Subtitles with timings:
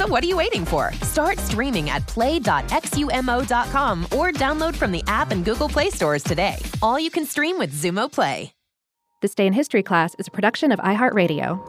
[0.00, 0.94] So what are you waiting for?
[1.02, 6.56] Start streaming at play.xumo.com or download from the app and Google Play stores today.
[6.80, 8.54] All you can stream with Xumo Play.
[9.20, 11.60] This Day in History class is a production of iHeartRadio.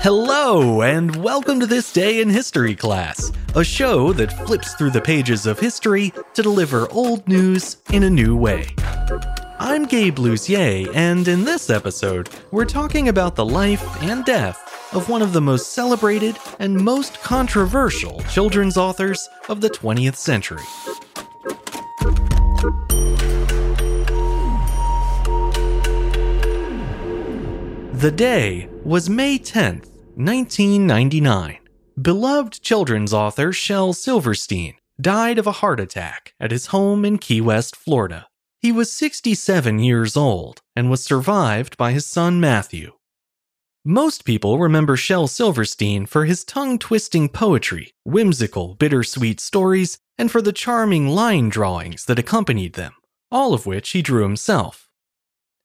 [0.00, 5.02] Hello, and welcome to This Day in History class, a show that flips through the
[5.02, 8.66] pages of history to deliver old news in a new way.
[9.64, 15.08] I'm Gabe Luzier, and in this episode, we're talking about the life and death of
[15.08, 20.64] one of the most celebrated and most controversial children's authors of the 20th century.
[28.00, 29.86] The day was May 10th,
[30.16, 31.58] 1999.
[32.02, 37.40] Beloved children's author Shel Silverstein died of a heart attack at his home in Key
[37.40, 38.26] West, Florida.
[38.62, 42.92] He was 67 years old and was survived by his son Matthew.
[43.84, 50.40] Most people remember Shel Silverstein for his tongue twisting poetry, whimsical, bittersweet stories, and for
[50.40, 52.92] the charming line drawings that accompanied them,
[53.32, 54.88] all of which he drew himself.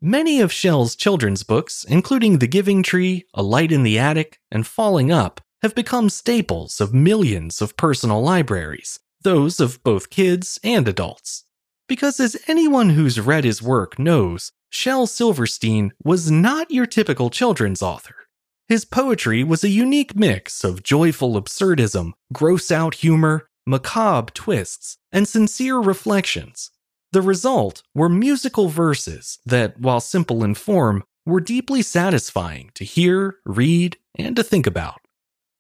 [0.02, 4.66] Many of Shel's children's books, including The Giving Tree, A Light in the Attic, and
[4.66, 10.88] Falling Up, have become staples of millions of personal libraries, those of both kids and
[10.88, 11.44] adults.
[11.88, 17.82] Because as anyone who's read his work knows, Shel Silverstein was not your typical children's
[17.82, 18.16] author.
[18.68, 25.26] His poetry was a unique mix of joyful absurdism, gross out humor, macabre twists, and
[25.26, 26.72] sincere reflections.
[27.14, 33.38] The result were musical verses that, while simple in form, were deeply satisfying to hear,
[33.46, 35.00] read, and to think about.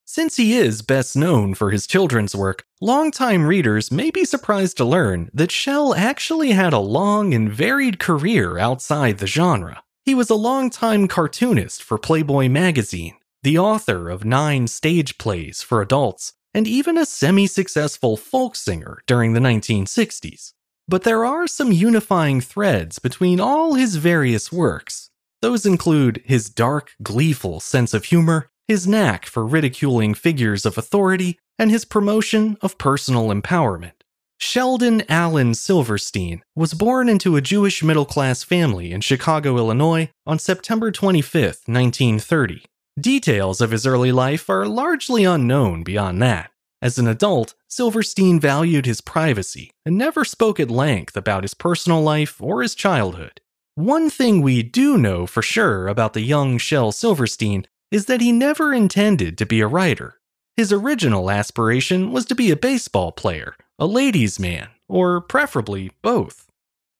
[0.09, 4.85] Since he is best known for his children's work, longtime readers may be surprised to
[4.85, 9.83] learn that Shel actually had a long and varied career outside the genre.
[10.05, 15.81] He was a longtime cartoonist for Playboy magazine, the author of nine stage plays for
[15.81, 20.53] adults, and even a semi successful folk singer during the 1960s.
[20.87, 25.09] But there are some unifying threads between all his various works.
[25.41, 31.39] Those include his dark, gleeful sense of humor, his knack for ridiculing figures of authority,
[31.57, 33.93] and his promotion of personal empowerment.
[34.39, 40.37] Sheldon Allen Silverstein was born into a Jewish middle class family in Chicago, Illinois on
[40.37, 42.63] September 25, 1930.
[42.99, 46.51] Details of his early life are largely unknown beyond that.
[46.81, 52.01] As an adult, Silverstein valued his privacy and never spoke at length about his personal
[52.01, 53.41] life or his childhood.
[53.73, 58.31] One thing we do know for sure about the young Shel Silverstein is that he
[58.31, 60.19] never intended to be a writer.
[60.55, 66.47] His original aspiration was to be a baseball player, a ladies' man, or preferably both.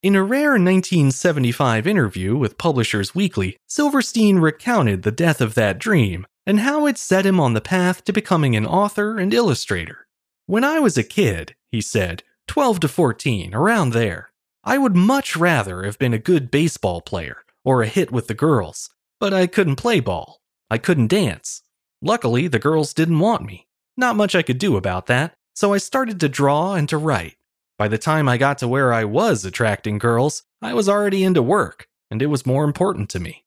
[0.04, 6.28] In a rare 1975 interview with Publishers Weekly, Silverstein recounted the death of that dream
[6.46, 10.08] and how it set him on the path to becoming an author and illustrator.
[10.46, 14.32] When I was a kid, he said, 12 to 14, around there,
[14.64, 18.34] I would much rather have been a good baseball player or a hit with the
[18.34, 20.40] girls, but I couldn't play ball.
[20.70, 21.62] I couldn't dance.
[22.02, 23.68] Luckily, the girls didn't want me.
[23.96, 27.36] Not much I could do about that, so I started to draw and to write.
[27.78, 31.42] By the time I got to where I was attracting girls, I was already into
[31.42, 33.46] work, and it was more important to me.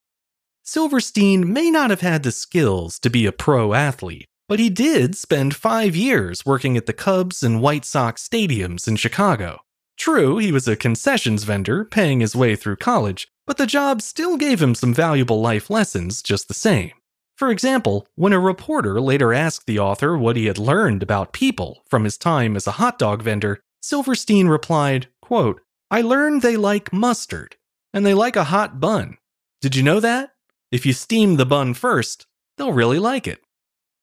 [0.62, 5.16] Silverstein may not have had the skills to be a pro athlete, but he did
[5.16, 9.60] spend five years working at the Cubs and White Sox stadiums in Chicago.
[9.96, 14.36] True, he was a concessions vendor paying his way through college, but the job still
[14.36, 16.92] gave him some valuable life lessons just the same.
[17.40, 21.82] For example, when a reporter later asked the author what he had learned about people
[21.88, 26.92] from his time as a hot dog vendor, Silverstein replied, quote, I learned they like
[26.92, 27.56] mustard,
[27.94, 29.16] and they like a hot bun.
[29.62, 30.34] Did you know that?
[30.70, 32.26] If you steam the bun first,
[32.58, 33.40] they'll really like it.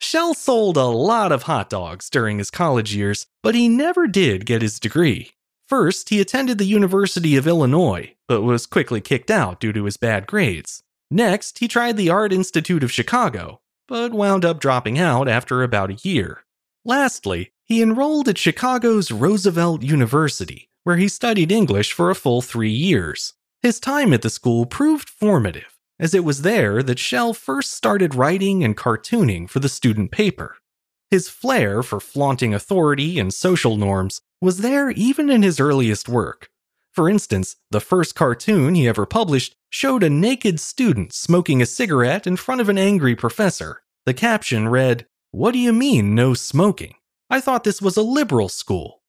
[0.01, 4.47] Shel sold a lot of hot dogs during his college years, but he never did
[4.47, 5.33] get his degree.
[5.67, 9.97] First, he attended the University of Illinois, but was quickly kicked out due to his
[9.97, 10.81] bad grades.
[11.09, 15.91] Next, he tried the Art Institute of Chicago, but wound up dropping out after about
[15.91, 16.43] a year.
[16.83, 22.71] Lastly, he enrolled at Chicago's Roosevelt University, where he studied English for a full three
[22.71, 23.33] years.
[23.61, 28.15] His time at the school proved formative, as it was there that Shel first started
[28.15, 30.57] writing and cartooning for the student paper.
[31.11, 36.49] His flair for flaunting authority and social norms was there even in his earliest work.
[36.93, 42.27] For instance, the first cartoon he ever published showed a naked student smoking a cigarette
[42.27, 43.81] in front of an angry professor.
[44.05, 46.95] The caption read, What do you mean, no smoking?
[47.29, 49.01] I thought this was a liberal school.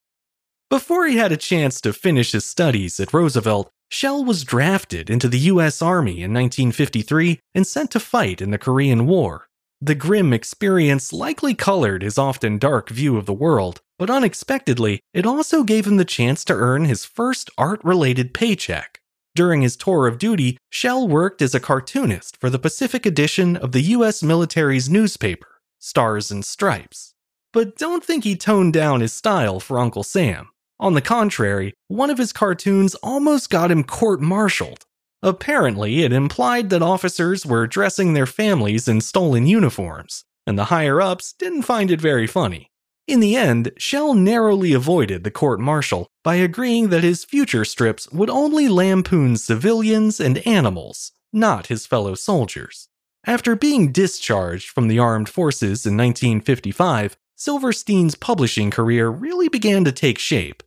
[0.71, 5.29] Before he had a chance to finish his studies at Roosevelt, Shel was drafted into
[5.29, 5.81] the U.S.
[5.81, 9.49] Army in 1953 and sent to fight in the Korean War.
[9.81, 15.25] The grim experience likely colored his often dark view of the world, but unexpectedly, it
[15.25, 19.01] also gave him the chance to earn his first art related paycheck.
[19.35, 23.73] During his tour of duty, Shel worked as a cartoonist for the Pacific edition of
[23.73, 24.23] the U.S.
[24.23, 27.15] military's newspaper, Stars and Stripes.
[27.53, 30.49] But don't think he toned down his style for Uncle Sam.
[30.81, 34.85] On the contrary, one of his cartoons almost got him court martialed
[35.23, 41.01] Apparently, it implied that officers were dressing their families in stolen uniforms, and the higher
[41.01, 42.71] ups didn't find it very funny.
[43.09, 48.07] In the end, Shel narrowly avoided the court martial by agreeing that his future strips
[48.13, 52.89] would only lampoon civilians and animals, not his fellow soldiers.
[53.27, 59.93] After being discharged from the armed forces in 1955, Silverstein's publishing career really began to
[59.93, 60.63] take shape.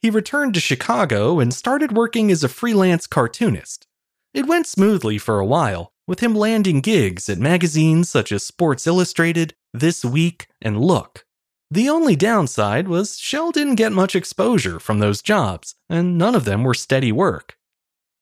[0.00, 3.86] He returned to Chicago and started working as a freelance cartoonist.
[4.32, 8.86] It went smoothly for a while, with him landing gigs at magazines such as Sports
[8.86, 11.26] Illustrated, This Week, and Look.
[11.70, 16.44] The only downside was Shel didn't get much exposure from those jobs, and none of
[16.44, 17.56] them were steady work.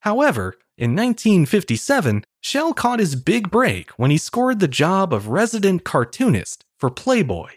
[0.01, 5.85] However, in 1957, Shel caught his big break when he scored the job of resident
[5.85, 7.51] cartoonist for Playboy.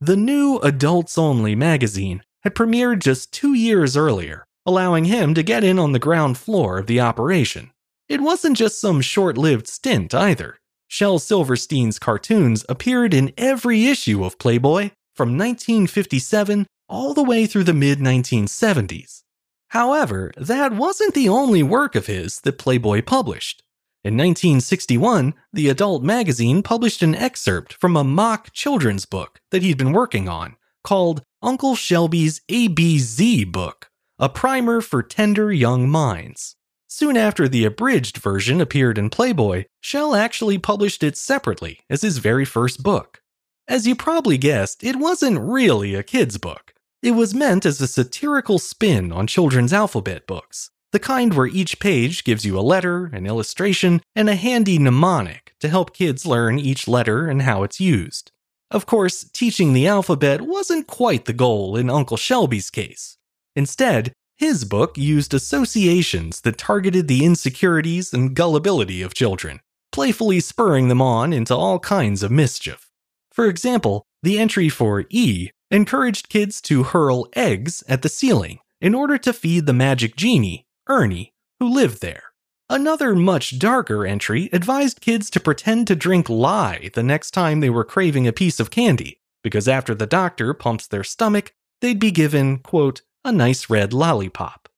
[0.00, 5.64] The new adults only magazine had premiered just two years earlier, allowing him to get
[5.64, 7.72] in on the ground floor of the operation.
[8.08, 10.58] It wasn't just some short lived stint either.
[10.88, 17.64] Shel Silverstein's cartoons appeared in every issue of Playboy from 1957 all the way through
[17.64, 19.22] the mid 1970s.
[19.68, 23.62] However, that wasn't the only work of his that Playboy published.
[24.04, 29.78] In 1961, the adult magazine published an excerpt from a mock children's book that he'd
[29.78, 33.88] been working on called Uncle Shelby's ABZ book,
[34.18, 36.56] a primer for tender young minds.
[36.88, 42.18] Soon after the abridged version appeared in Playboy, Shel actually published it separately as his
[42.18, 43.21] very first book.
[43.72, 46.74] As you probably guessed, it wasn't really a kid's book.
[47.02, 51.80] It was meant as a satirical spin on children's alphabet books, the kind where each
[51.80, 56.58] page gives you a letter, an illustration, and a handy mnemonic to help kids learn
[56.58, 58.30] each letter and how it's used.
[58.70, 63.16] Of course, teaching the alphabet wasn't quite the goal in Uncle Shelby's case.
[63.56, 69.60] Instead, his book used associations that targeted the insecurities and gullibility of children,
[69.92, 72.91] playfully spurring them on into all kinds of mischief.
[73.32, 78.94] For example, the entry for E encouraged kids to hurl eggs at the ceiling in
[78.94, 82.24] order to feed the magic genie, Ernie, who lived there.
[82.68, 87.70] Another much darker entry advised kids to pretend to drink lye the next time they
[87.70, 92.10] were craving a piece of candy, because after the doctor pumps their stomach, they'd be
[92.10, 94.68] given, quote, a nice red lollipop.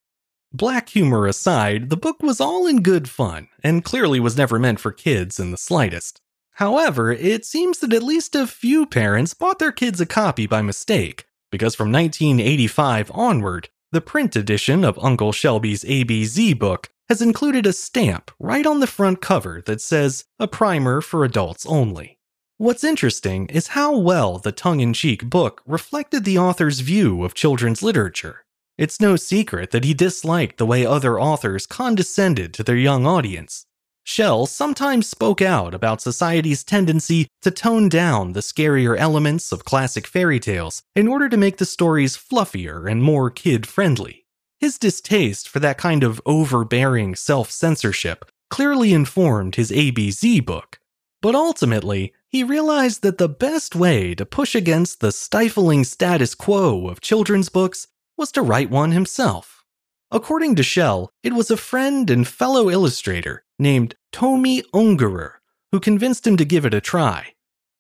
[0.53, 4.81] Black humor aside, the book was all in good fun, and clearly was never meant
[4.81, 6.21] for kids in the slightest.
[6.55, 10.63] However, it seems that at least a few parents bought their kids a copy by
[10.63, 17.67] mistake, because from 1985 onward, the print edition of Uncle Shelby's ABZ book has included
[17.67, 22.19] a stamp right on the front cover that says, A primer for adults only.
[22.57, 27.35] What's interesting is how well the tongue in cheek book reflected the author's view of
[27.35, 28.45] children's literature.
[28.79, 33.67] It's no secret that he disliked the way other authors condescended to their young audience.
[34.05, 40.07] Shel sometimes spoke out about society's tendency to tone down the scarier elements of classic
[40.07, 44.27] fairy tales in order to make the stories fluffier and more kid friendly.
[44.61, 50.79] His distaste for that kind of overbearing self censorship clearly informed his ABZ book,
[51.23, 56.89] but ultimately, he realized that the best way to push against the stifling status quo
[56.89, 59.65] of children's books was to write one himself.
[60.11, 65.35] According to Shel, it was a friend and fellow illustrator named Tomi Ungerer
[65.75, 67.33] who convinced him to give it a try.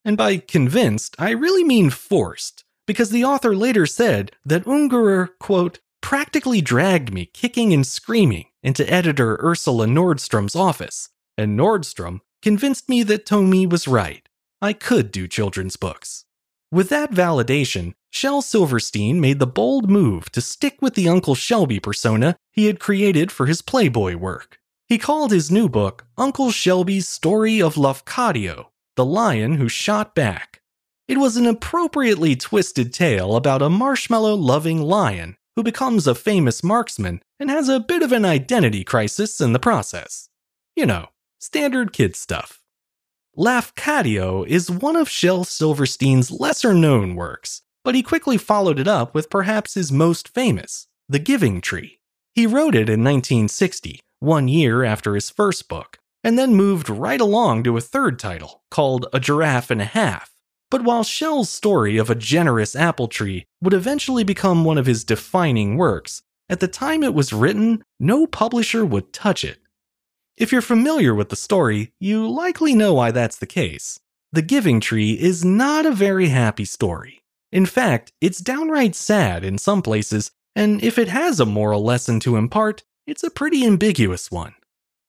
[0.04, 5.78] And by convinced, I really mean forced, because the author later said that Ungerer, quote,
[6.02, 13.04] practically dragged me kicking and screaming into editor Ursula Nordstrom's office, and Nordstrom convinced me
[13.04, 14.28] that Tomi was right.
[14.61, 16.25] I could do children's books.
[16.73, 21.78] With that validation, Shel Silverstein made the bold move to stick with the Uncle Shelby
[21.78, 24.59] persona he had created for his Playboy work.
[24.87, 30.61] He called his new book Uncle Shelby's Story of Lafcadio, the lion who shot back.
[31.09, 36.62] It was an appropriately twisted tale about a marshmallow loving lion who becomes a famous
[36.62, 40.29] marksman and has a bit of an identity crisis in the process.
[40.76, 41.09] You know,
[41.41, 42.62] standard kid stuff.
[43.37, 49.14] Lafcadio is one of Shel Silverstein's lesser known works, but he quickly followed it up
[49.14, 52.00] with perhaps his most famous, The Giving Tree.
[52.35, 57.21] He wrote it in 1960, one year after his first book, and then moved right
[57.21, 60.33] along to a third title called A Giraffe and a Half.
[60.71, 65.04] But while Shel's story of a generous apple tree would eventually become one of his
[65.04, 69.59] defining works, at the time it was written, no publisher would touch it.
[70.37, 74.00] If you're familiar with the story, you likely know why that's the case.
[74.33, 77.23] The Giving Tree is not a very happy story.
[77.52, 82.19] In fact, it's downright sad in some places, and if it has a moral lesson
[82.21, 84.54] to impart, it's a pretty ambiguous one.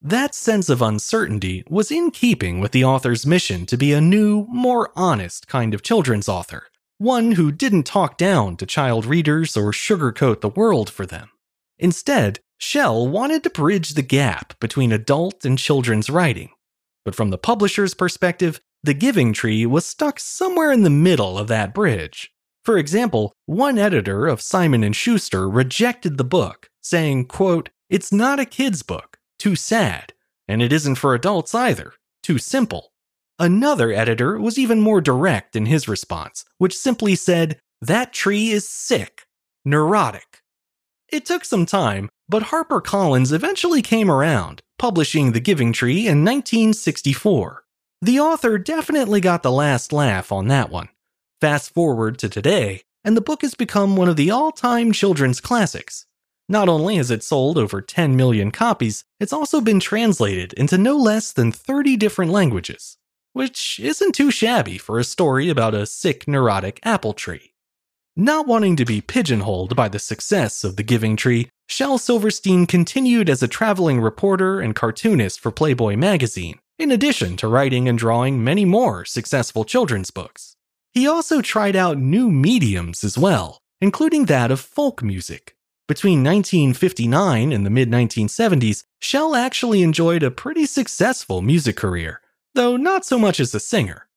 [0.01, 4.45] That sense of uncertainty was in keeping with the author's mission to be a new,
[4.49, 9.71] more honest kind of children's author, one who didn't talk down to child readers or
[9.71, 11.29] sugarcoat the world for them.
[11.79, 16.49] Instead, Shel wanted to bridge the gap between adult and children's writing.
[17.03, 21.47] But from the publisher's perspective, The Giving Tree was stuck somewhere in the middle of
[21.47, 22.31] that bridge.
[22.63, 28.39] For example, one editor of Simon & Schuster rejected the book, saying, quote, "It's not
[28.39, 30.13] a kid's book too sad,
[30.47, 32.91] and it isn't for adults either, too simple.
[33.37, 38.67] Another editor was even more direct in his response, which simply said, That tree is
[38.67, 39.27] sick,
[39.65, 40.41] neurotic.
[41.11, 47.63] It took some time, but HarperCollins eventually came around, publishing The Giving Tree in 1964.
[48.01, 50.89] The author definitely got the last laugh on that one.
[51.41, 55.41] Fast forward to today, and the book has become one of the all time children's
[55.41, 56.04] classics,
[56.47, 60.95] not only has it sold over 10 million copies, it's also been translated into no
[60.95, 62.97] less than 30 different languages,
[63.33, 67.53] which isn't too shabby for a story about a sick, neurotic apple tree.
[68.15, 73.29] Not wanting to be pigeonholed by the success of The Giving Tree, Shel Silverstein continued
[73.29, 78.43] as a traveling reporter and cartoonist for Playboy magazine, in addition to writing and drawing
[78.43, 80.55] many more successful children's books.
[80.93, 85.54] He also tried out new mediums as well, including that of folk music,
[85.87, 92.21] between 1959 and the mid 1970s, Shel actually enjoyed a pretty successful music career,
[92.53, 94.07] though not so much as a singer.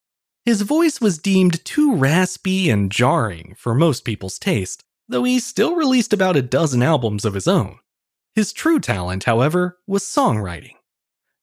[0.44, 5.75] His voice was deemed too raspy and jarring for most people's taste, though he still
[5.75, 7.78] released about a dozen albums of his own.
[8.34, 10.76] His true talent, however, was songwriting.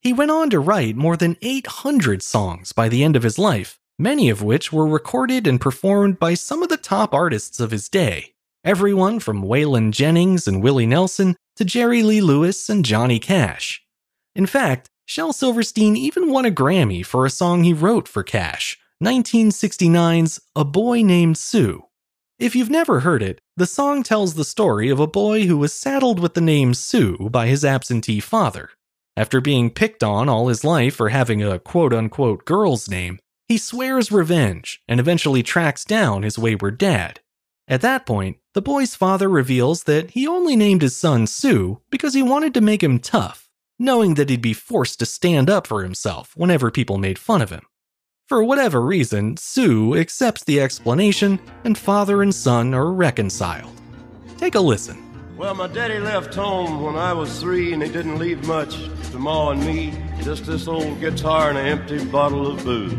[0.00, 3.78] He went on to write more than 800 songs by the end of his life,
[3.98, 7.88] many of which were recorded and performed by some of the top artists of his
[7.88, 8.34] day,
[8.66, 13.80] everyone from Waylon Jennings and Willie Nelson to Jerry Lee Lewis and Johnny Cash.
[14.34, 18.76] In fact, Shel Silverstein even won a Grammy for a song he wrote for Cash,
[19.00, 21.84] 1969's A Boy Named Sue.
[22.40, 25.72] If you've never heard it, the song tells the story of a boy who was
[25.72, 28.70] saddled with the name Sue by his absentee father.
[29.16, 33.58] After being picked on all his life for having a quote unquote girl's name, he
[33.58, 37.20] swears revenge and eventually tracks down his wayward dad.
[37.68, 42.14] At that point, the boy's father reveals that he only named his son Sue because
[42.14, 45.82] he wanted to make him tough, knowing that he'd be forced to stand up for
[45.82, 47.66] himself whenever people made fun of him.
[48.26, 53.78] For whatever reason, Sue accepts the explanation, and father and son are reconciled.
[54.38, 55.02] Take a listen.
[55.36, 58.74] Well, my daddy left home when I was three, and he didn't leave much
[59.10, 62.94] to Ma and me, just this old guitar and an empty bottle of booze.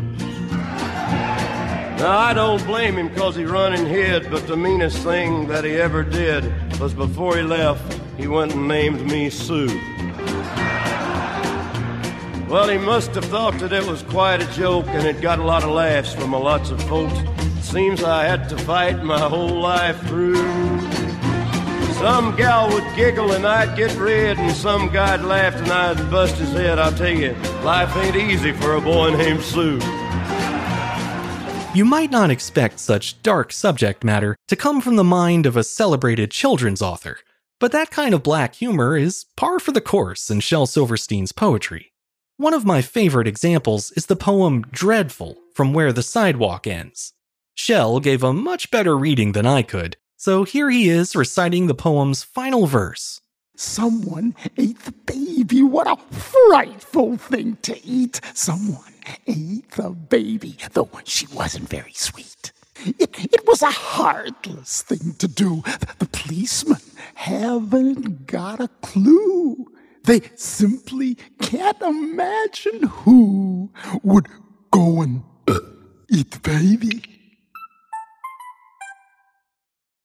[1.98, 5.64] Now, I don't blame him because he run and hid, but the meanest thing that
[5.64, 6.44] he ever did
[6.78, 9.66] was before he left, he went and named me Sue.
[12.48, 15.42] Well, he must have thought that it was quite a joke and it got a
[15.42, 17.18] lot of laughs from a lots of folks.
[17.62, 20.36] Seems I had to fight my whole life through.
[21.94, 26.36] Some gal would giggle and I'd get red, and some guy'd laugh and I'd bust
[26.36, 26.78] his head.
[26.78, 29.80] I'll tell you, life ain't easy for a boy named Sue.
[31.74, 35.62] You might not expect such dark subject matter to come from the mind of a
[35.62, 37.18] celebrated children's author,
[37.60, 41.92] but that kind of black humor is par for the course in Shel Silverstein's poetry.
[42.38, 47.12] One of my favorite examples is the poem Dreadful from Where the Sidewalk Ends.
[47.54, 51.74] Shel gave a much better reading than I could, so here he is reciting the
[51.74, 53.20] poem's final verse.
[53.58, 55.64] Someone ate the baby.
[55.64, 58.20] What a frightful thing to eat.
[58.32, 58.94] Someone
[59.26, 62.52] ate the baby, though she wasn't very sweet.
[62.86, 65.64] It, it was a heartless thing to do.
[65.98, 66.78] The policemen
[67.16, 69.66] haven't got a clue.
[70.04, 73.72] They simply can't imagine who
[74.04, 74.28] would
[74.70, 75.24] go and
[76.08, 77.17] eat the baby.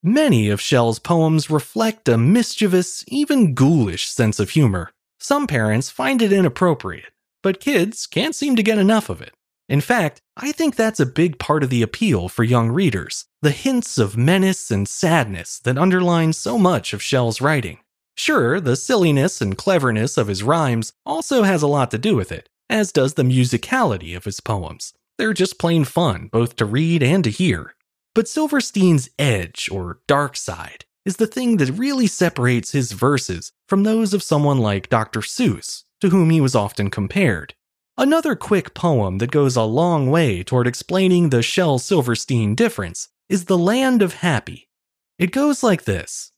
[0.06, 4.92] Many of Shel's poems reflect a mischievous, even ghoulish sense of humor.
[5.18, 9.34] Some parents find it inappropriate, but kids can't seem to get enough of it.
[9.70, 13.52] In fact, I think that's a big part of the appeal for young readers the
[13.52, 17.78] hints of menace and sadness that underline so much of Shel's writing.
[18.18, 22.32] Sure, the silliness and cleverness of his rhymes also has a lot to do with
[22.32, 24.94] it, as does the musicality of his poems.
[25.18, 27.74] They're just plain fun, both to read and to hear.
[28.16, 33.84] But Silverstein's edge, or dark side, is the thing that really separates his verses from
[33.84, 35.22] those of someone like Dr.
[35.22, 37.56] Seuss, to whom he was often compared.
[37.98, 43.46] Another quick poem that goes a long way toward explaining the Shel Silverstein difference is
[43.46, 44.70] The Land of Happy.
[45.18, 46.32] It goes like this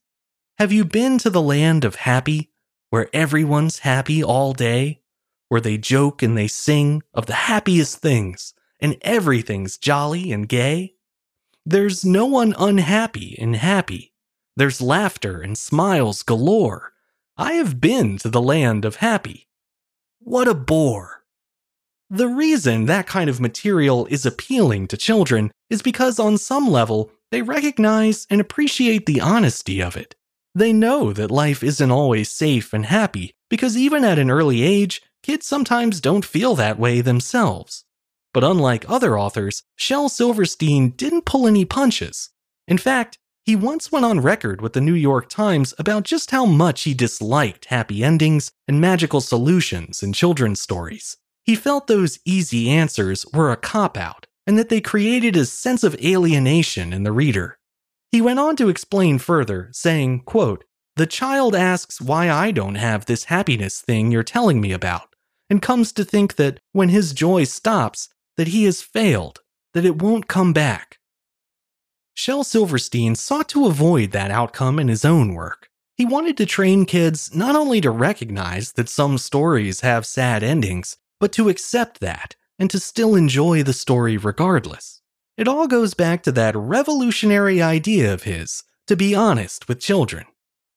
[0.58, 2.52] Have you been to the land of happy,
[2.90, 5.00] where everyone's happy all day?
[5.48, 10.95] Where they joke and they sing of the happiest things, and everything's jolly and gay?
[11.68, 14.12] There's no one unhappy and happy.
[14.56, 16.92] There's laughter and smiles galore.
[17.36, 19.48] I have been to the land of happy.
[20.20, 21.24] What a bore!
[22.08, 27.10] The reason that kind of material is appealing to children is because, on some level,
[27.32, 30.14] they recognize and appreciate the honesty of it.
[30.54, 35.02] They know that life isn't always safe and happy because, even at an early age,
[35.24, 37.85] kids sometimes don't feel that way themselves.
[38.36, 42.28] But unlike other authors, Shel Silverstein didn't pull any punches.
[42.68, 46.44] In fact, he once went on record with the New York Times about just how
[46.44, 51.16] much he disliked happy endings and magical solutions in children's stories.
[51.44, 55.82] He felt those easy answers were a cop out and that they created a sense
[55.82, 57.56] of alienation in the reader.
[58.12, 60.62] He went on to explain further, saying, quote,
[60.96, 65.14] The child asks why I don't have this happiness thing you're telling me about,
[65.48, 69.40] and comes to think that when his joy stops, that he has failed,
[69.74, 70.98] that it won't come back.
[72.14, 75.68] Shel Silverstein sought to avoid that outcome in his own work.
[75.96, 80.96] He wanted to train kids not only to recognize that some stories have sad endings,
[81.20, 85.02] but to accept that and to still enjoy the story regardless.
[85.36, 90.26] It all goes back to that revolutionary idea of his to be honest with children.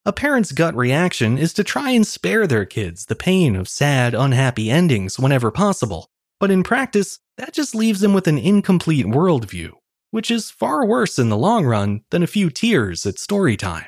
[0.06, 4.16] A parent's gut reaction is to try and spare their kids the pain of sad,
[4.16, 9.72] unhappy endings whenever possible, but in practice, that just leaves them with an incomplete worldview,
[10.12, 13.86] which is far worse in the long run than a few tears at story time.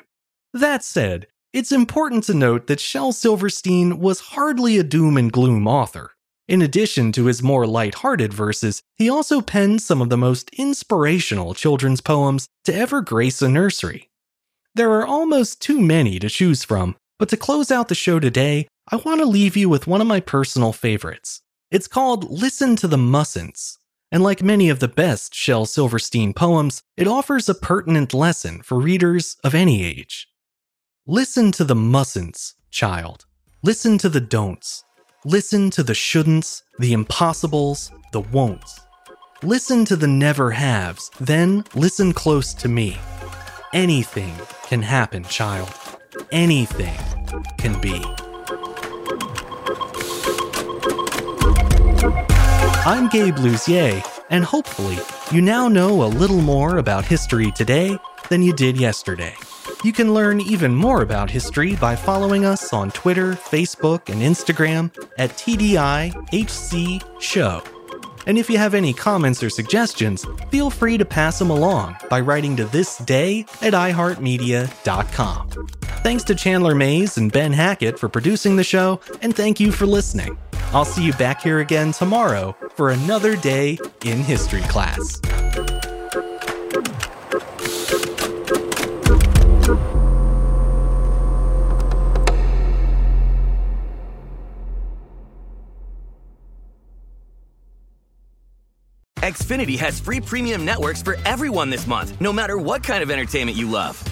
[0.54, 5.68] That said, it's important to note that Shel Silverstein was hardly a doom and gloom
[5.68, 6.12] author.
[6.48, 11.52] In addition to his more light-hearted verses, he also penned some of the most inspirational
[11.52, 14.08] children's poems to ever grace a nursery.
[14.74, 18.66] There are almost too many to choose from, but to close out the show today,
[18.90, 21.42] I want to leave you with one of my personal favorites.
[21.72, 23.78] It's called Listen to the Mustn'ts,
[24.10, 28.78] and like many of the best Shel Silverstein poems, it offers a pertinent lesson for
[28.78, 30.28] readers of any age.
[31.06, 33.24] Listen to the mustn'ts, child.
[33.62, 34.84] Listen to the don'ts.
[35.24, 38.80] Listen to the shouldn'ts, the impossibles, the won'ts.
[39.42, 42.98] Listen to the never haves, then listen close to me.
[43.72, 45.72] Anything can happen, child.
[46.30, 46.98] Anything
[47.56, 48.04] can be.
[52.84, 54.98] I'm Gabe Luzier, and hopefully,
[55.30, 57.96] you now know a little more about history today
[58.28, 59.36] than you did yesterday.
[59.84, 64.92] You can learn even more about history by following us on Twitter, Facebook, and Instagram
[65.16, 67.62] at TDIHC Show.
[68.26, 72.18] And if you have any comments or suggestions, feel free to pass them along by
[72.18, 75.48] writing to this day at iHeartMedia.com.
[76.02, 79.86] Thanks to Chandler Mays and Ben Hackett for producing the show, and thank you for
[79.86, 80.36] listening.
[80.72, 85.20] I'll see you back here again tomorrow for another day in history class.
[99.22, 103.56] Xfinity has free premium networks for everyone this month, no matter what kind of entertainment
[103.56, 104.11] you love.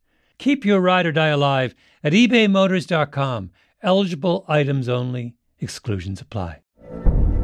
[0.41, 3.51] Keep your ride or die alive at ebaymotors.com.
[3.83, 6.61] Eligible items only, exclusions apply.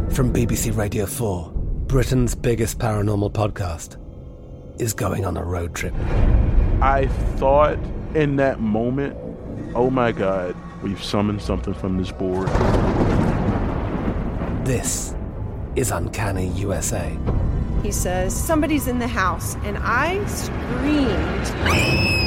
[0.10, 1.52] From BBC Radio 4,
[1.86, 4.02] Britain's biggest paranormal podcast
[4.82, 5.94] is going on a road trip.
[6.82, 7.06] I
[7.36, 7.78] thought
[8.16, 9.16] in that moment,
[9.76, 12.48] oh my God, we've summoned something from this board.
[14.66, 15.14] This
[15.76, 17.16] is Uncanny USA.
[17.84, 22.27] He says, Somebody's in the house, and I screamed.